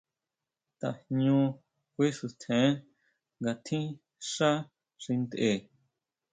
Tajñú 0.79 1.37
kuisutjen 1.93 2.71
nga 3.39 3.51
tjín 3.65 3.85
xá 4.31 4.51
xi 5.03 5.13
ntʼe. 5.23 5.51